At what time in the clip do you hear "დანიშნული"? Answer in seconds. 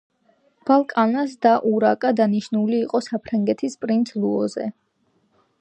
2.21-2.81